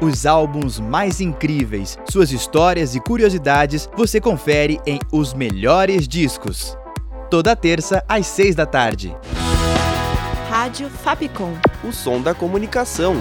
[0.00, 6.76] Os álbuns mais incríveis, suas histórias e curiosidades você confere em Os Melhores Discos
[7.30, 9.16] toda terça às seis da tarde.
[10.48, 11.52] Rádio Fapcom.
[11.84, 13.14] O som da comunicação.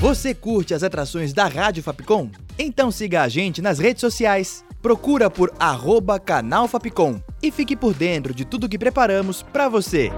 [0.00, 2.30] Você curte as atrações da Rádio Fapcom?
[2.58, 4.64] Então siga a gente nas redes sociais.
[4.80, 10.10] Procura por arroba canal Fapcom e fique por dentro de tudo que preparamos para você.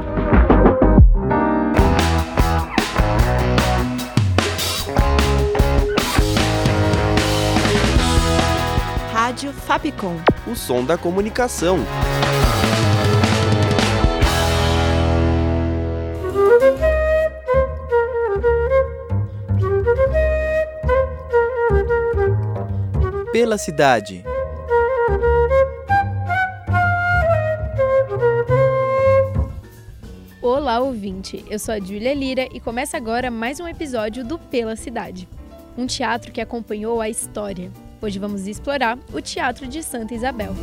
[9.28, 10.16] Rádio Fapcom.
[10.50, 11.76] O som da comunicação.
[23.30, 24.24] Pela cidade.
[30.40, 31.44] Olá, ouvinte!
[31.50, 35.28] Eu sou a Júlia Lira e começa agora mais um episódio do Pela Cidade
[35.78, 37.70] um teatro que acompanhou a história.
[38.00, 40.54] Hoje vamos explorar o Teatro de Santa Isabel.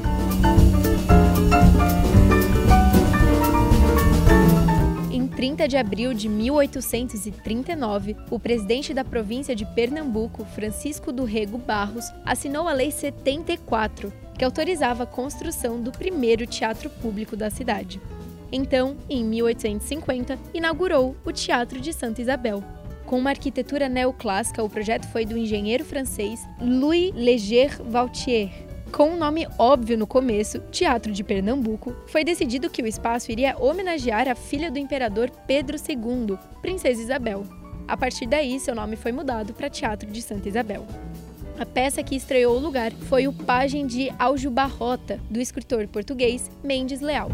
[5.12, 11.58] Em 30 de abril de 1839, o presidente da província de Pernambuco, Francisco do Rego
[11.58, 18.02] Barros, assinou a Lei 74, que autorizava a construção do primeiro teatro público da cidade.
[18.50, 22.64] Então, em 1850, inaugurou o Teatro de Santa Isabel,
[23.06, 28.50] com uma arquitetura neoclássica, o projeto foi do engenheiro francês Louis Leger Vautier.
[28.92, 33.58] Com um nome óbvio no começo, Teatro de Pernambuco, foi decidido que o espaço iria
[33.60, 37.44] homenagear a filha do imperador Pedro II, Princesa Isabel.
[37.88, 40.86] A partir daí, seu nome foi mudado para Teatro de Santa Isabel.
[41.60, 47.02] A peça que estreou o lugar foi o Pagem de Aljubarrota, do escritor português Mendes
[47.02, 47.30] Leal.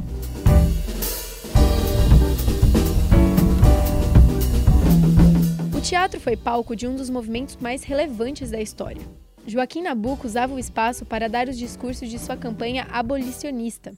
[5.91, 9.01] Teatro foi palco de um dos movimentos mais relevantes da história.
[9.45, 13.91] Joaquim Nabuco usava o espaço para dar os discursos de sua campanha abolicionista.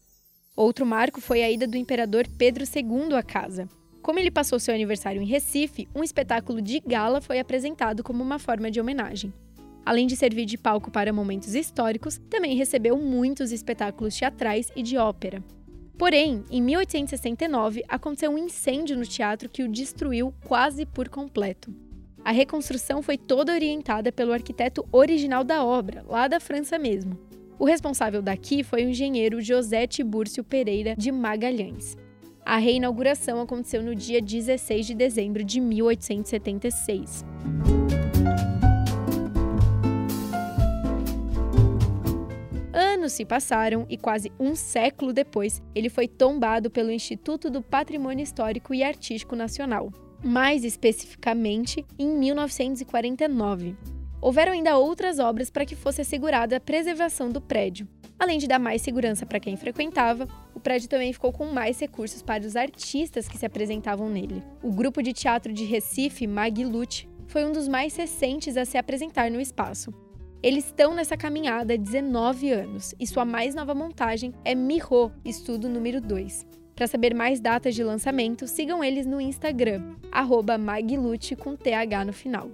[0.56, 3.70] Outro marco foi a ida do imperador Pedro II à casa.
[4.02, 8.40] Como ele passou seu aniversário em Recife, um espetáculo de gala foi apresentado como uma
[8.40, 9.32] forma de homenagem.
[9.86, 14.98] Além de servir de palco para momentos históricos, também recebeu muitos espetáculos teatrais e de
[14.98, 15.44] ópera.
[15.98, 21.74] Porém, em 1869, aconteceu um incêndio no teatro que o destruiu quase por completo.
[22.26, 27.20] A reconstrução foi toda orientada pelo arquiteto original da obra, lá da França mesmo.
[27.60, 31.96] O responsável daqui foi o engenheiro José Tibúrcio Pereira de Magalhães.
[32.46, 37.24] A reinauguração aconteceu no dia 16 de dezembro de 1876.
[43.04, 48.24] Anos se passaram e quase um século depois, ele foi tombado pelo Instituto do Patrimônio
[48.24, 49.92] Histórico e Artístico Nacional,
[50.24, 53.76] mais especificamente em 1949.
[54.22, 57.90] Houveram ainda outras obras para que fosse assegurada a preservação do prédio.
[58.18, 60.26] Além de dar mais segurança para quem frequentava,
[60.56, 64.42] o prédio também ficou com mais recursos para os artistas que se apresentavam nele.
[64.64, 69.30] O grupo de teatro de Recife, Maguilute, foi um dos mais recentes a se apresentar
[69.30, 69.94] no espaço.
[70.44, 75.70] Eles estão nessa caminhada há 19 anos e sua mais nova montagem é Miho, estudo
[75.70, 76.46] número 2.
[76.76, 79.96] Para saber mais datas de lançamento, sigam eles no Instagram,
[80.60, 82.52] Maglute com TH no final.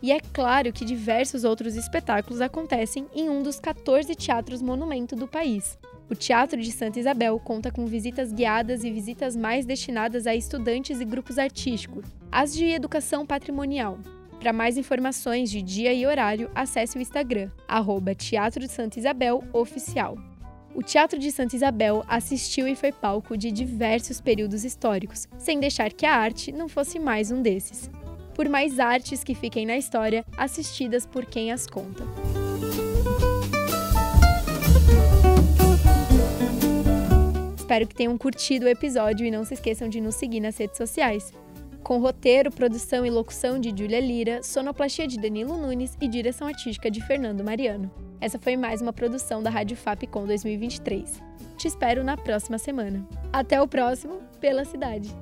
[0.00, 5.28] E é claro que diversos outros espetáculos acontecem em um dos 14 teatros monumento do
[5.28, 5.78] país.
[6.08, 10.98] O Teatro de Santa Isabel conta com visitas guiadas e visitas mais destinadas a estudantes
[10.98, 13.98] e grupos artísticos, as de educação patrimonial,
[14.38, 19.42] para mais informações de dia e horário, acesse o Instagram, arroba Teatro de Santa Isabel
[19.52, 20.16] Oficial.
[20.74, 25.92] O Teatro de Santa Isabel assistiu e foi palco de diversos períodos históricos, sem deixar
[25.92, 27.90] que a arte não fosse mais um desses.
[28.32, 32.04] Por mais artes que fiquem na história, assistidas por quem as conta.
[37.56, 40.76] Espero que tenham curtido o episódio e não se esqueçam de nos seguir nas redes
[40.76, 41.32] sociais
[41.88, 46.90] com roteiro, produção e locução de Júlia Lira, sonoplastia de Danilo Nunes e direção artística
[46.90, 47.90] de Fernando Mariano.
[48.20, 51.22] Essa foi mais uma produção da Rádio FAP com 2023.
[51.56, 53.08] Te espero na próxima semana.
[53.32, 55.16] Até o próximo pela cidade.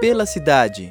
[0.00, 0.90] Pela cidade.